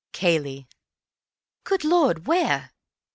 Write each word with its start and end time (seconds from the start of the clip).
"Cayley." 0.13 0.67
"Good 1.63 1.83
Lord! 1.83 2.25
Where?" 2.25 2.71